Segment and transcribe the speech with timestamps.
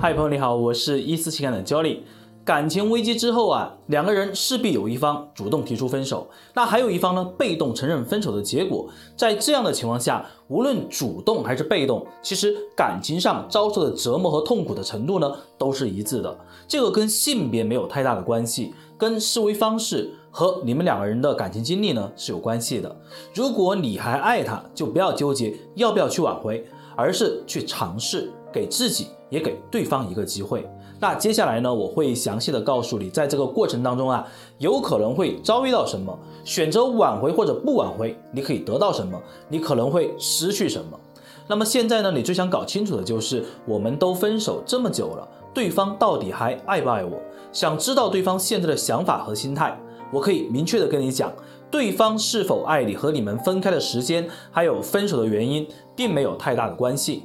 [0.00, 1.98] 嗨，朋友你好，我是一思情感的 Jolly。
[2.44, 8.88] 感情危机之后啊，两个人势必有一方主动提出分手，那还有一方呢被动承认分手的结果。
[9.16, 16.38] 在这样的情况下，无论主动还是被动，其实感情上遭受的折磨和痛苦的程度呢都是一致的。
[16.68, 22.96] 这个跟性别没有太大的关系，跟思维方式和你们两个人的感情经历呢是有关系的。
[23.34, 30.68] 如果你还爱他，就不要纠结要不要去挽回，而是去尝试，给自己也给对方一个机会。
[31.00, 34.26] 那接下来呢，我会详细的告诉你，在这个过程当中啊，
[34.58, 40.98] 有可能会遭遇到什么，选择挽回或者不挽回，你可以得到什么，你可能会失去什么。
[41.46, 47.12] 那么现在呢，你最想搞清楚的就是，我们都分手这么久了，对方到底还爱不爱我？
[47.52, 49.80] 想知道对方现在的想法和心态，
[50.12, 51.32] 我可以明确的跟你讲，
[51.70, 57.22] 对方是否爱你和你们分开的时间，还有分手的原因，并没有太大的关系。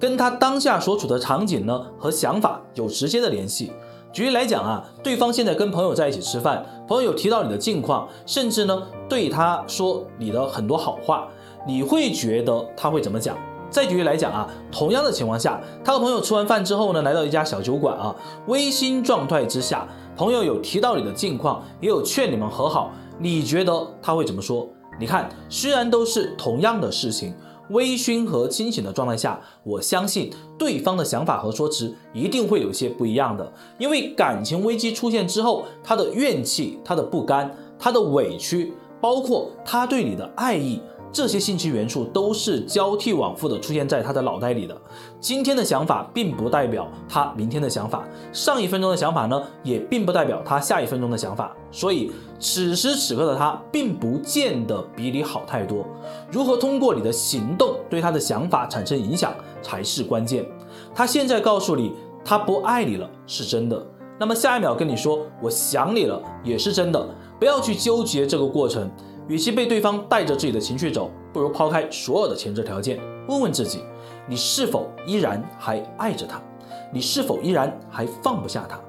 [0.00, 3.70] 跟他当下所处的场景呢和想法有直接的联系。
[4.12, 11.28] 举例来讲啊，对方现在跟朋友在一起吃饭，朋友有提到你的近况，甚至呢对他说你的很多好话，
[11.64, 13.36] 你会觉得他会怎么讲？
[13.70, 18.16] 再举例来讲啊，同样的情况下，他和朋友吃完饭之后呢，来到一家小酒馆啊，
[18.48, 24.66] 微醺状态之下，朋友有提到你的近况，也有劝你们和好，你觉得他会怎么说？
[24.98, 27.32] 你看，虽然都是同样的事情。
[27.70, 33.52] 微醺和清醒的状态下，我相信对方的想法和说辞一定会有些不一样的。
[33.78, 40.80] 因为感情危机出现之后，他的怨气、他的不甘、他的委屈，包括他对你的爱意。
[41.12, 44.80] 这些信息元素都是交替往复的出现在他的脑袋里的。
[45.20, 51.54] 今天的想法并不代表他明天的想法，上一分钟的想法呢，也并不代表他下一分钟的想法。
[51.70, 55.84] 所以此时此刻的他并不见得比你好太多。
[56.30, 60.46] 如何通过你的行动对他的想法产生影响才是关键。
[60.94, 61.92] 他现在告诉你
[62.24, 63.84] 他不爱你了是真的，
[64.18, 67.08] 那么下一秒跟你说我想你了也是真的。
[67.40, 68.88] 不要去纠结这个过程。
[69.26, 73.78] 与其被对方带着自己的情绪走，不如抛开所有的前置条件，问问自己：
[74.28, 76.42] 你是否依然还爱着他？
[76.92, 78.80] 你是否依然还放不下他？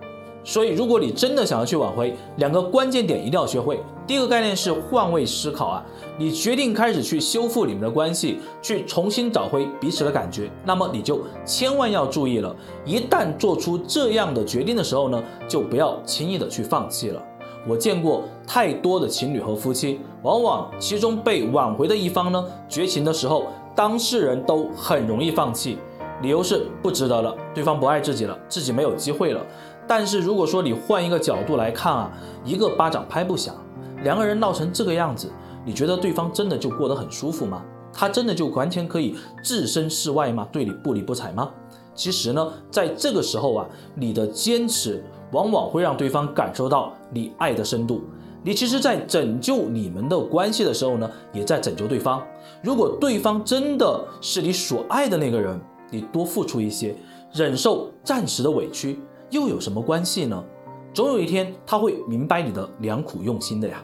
[0.44, 3.80] 所以，如果你真的想要去挽回，两个关键点一定要学会。
[4.08, 5.86] 第一个概念是换位思考啊，
[6.18, 17.22] 你决定开始去修复你们的关系，去重新找回彼此的感觉，那么你就千万要注意了，一旦做出这样的决定的时候呢，就不要轻易的去放弃了。
[17.68, 25.78] 我见过太多的情侣和夫妻，往往其中被挽回的一方呢，绝情的时候，当事人都很容易放弃，
[26.24, 29.46] 理由是不值得了，对方不爱自己了，自己没有机会了。
[29.88, 32.12] 但是如果说你换一个角度来看啊，
[32.44, 33.54] 一个巴掌拍不响，
[34.04, 35.32] 两个人闹成这个样子，
[35.64, 37.62] 你觉得对方真的就过得很舒服吗？
[37.94, 40.48] 他真的就完全可以置身事外吗？
[40.52, 41.52] 对你不理不睬吗？
[41.94, 45.04] 其实呢，在这个时候啊，你的坚持。
[45.32, 48.02] 往往会让对方感受到你爱的深度。
[48.44, 52.22] 你其实，在拯救你们的关系的时候呢，也在拯救对方。
[52.64, 55.60] 如果对方真的是你所爱的那个人，
[55.92, 56.96] 你多付出一些，
[57.34, 59.00] 忍受暂时的委屈，
[59.30, 60.44] 又有什么关系呢？
[60.92, 63.84] 总有一天他会明白你的良苦用心的呀。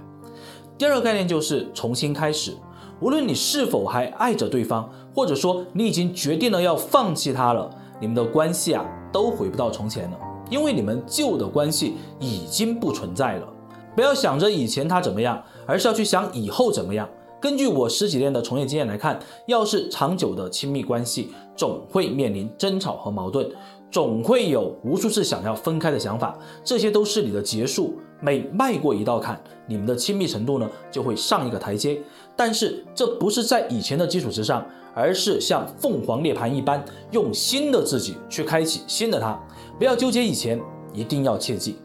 [0.76, 2.56] 第二个概念就是重新开始。
[3.00, 7.70] 无论你是否还爱着对方，或者说你已经决定了要放弃他了，
[8.02, 10.18] 你们的关系啊，都回不到从前了。
[10.50, 13.48] 因为你们旧的关系已经不存在了，
[13.96, 17.08] 不要想着以前他怎么样，而是要去想以后怎么样。
[17.40, 23.48] 根据我十几年的从业经验来看，要是长久的亲密关系，总会面临争吵和矛盾，
[23.92, 27.94] 总会有无数次想要分开的想法，这些都是你的结束。
[28.20, 32.02] 每迈过一道坎，你们的亲密程度呢就会上一个台阶。
[32.36, 34.66] 但是这不是在以前的基础之上，
[34.96, 39.40] 而是像凤凰涅槃一般，用新的自己去开启新的他。
[39.78, 40.60] 不要纠结以前，
[40.92, 41.78] 一定要切记，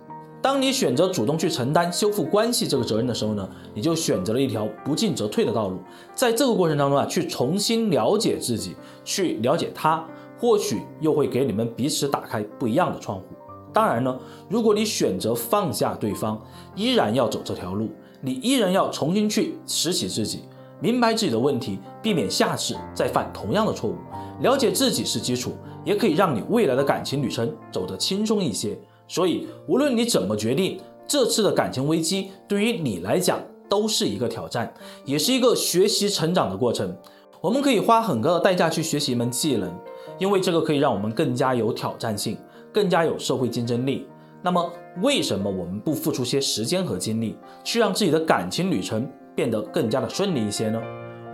[0.43, 5.79] 当你选择主动去承担修复关系这个责任的时候呢，你就选择了一条不进则退的道路。
[6.17, 10.05] 在这个过程当中啊，去重新了解自己，去了解他，
[10.37, 13.25] 或许又会给你们彼此打开不一样的窗户。
[13.73, 14.19] 当然呢，
[14.49, 16.41] 如果你选择放下对方，
[16.75, 17.89] 依然要走这条路，
[18.21, 20.41] 你依然要重新去拾起自己，
[20.81, 23.95] 明白自己的问题，避免下次再犯同样的错误。
[24.41, 25.53] 了解自己是基础。
[25.85, 28.79] 也可以让你未来的感情旅程走得轻松一些。
[29.13, 33.39] 所以，无论你怎么决定，这次的感情危机对于你来讲
[33.69, 34.73] 都是一个挑战，
[35.05, 36.97] 也是一个学习成长的过程。
[37.43, 39.71] 我们可以花很高的代价去学习一门技能，
[40.19, 42.39] 因为这个可以让我们更加有挑战性，
[42.73, 44.07] 更加有社会竞争力。
[44.41, 44.73] 那么，
[45.03, 50.81] 为什么我们不付出些时间和精力，去让自己的感情旅程变得更加的顺利一些呢？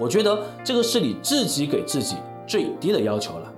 [0.01, 3.55] 我觉得这个是你自己给自己最低的要求了。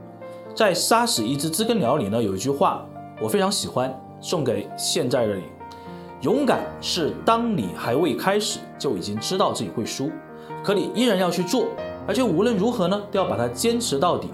[0.55, 2.87] 在《杀死一只知更鸟》里呢，有一句话
[3.23, 5.43] 我非常喜欢，送给现在的你：
[6.23, 10.11] 勇敢是当你还未开始就已经知道自己会输，
[10.63, 11.67] 可你依然要去做，
[12.07, 14.29] 而且无论如何呢，都要把它坚持到底。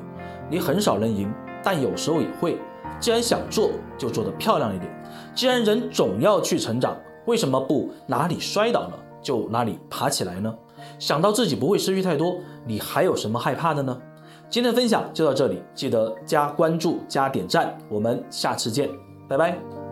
[0.50, 2.58] 你很少能赢，但有时候也会。
[2.98, 4.90] 既然想做，就做得漂亮一点。
[5.34, 6.96] 既然人总要去成长，
[7.26, 10.54] 为什么不哪里摔倒了就哪里爬起来呢？
[10.98, 14.00] 想到自己不会失去太多，你还有什么害怕的呢？
[14.48, 18.88] 今天的分享就到这里，记得加关注、加点赞，我们下次见，
[19.28, 19.85] 拜拜。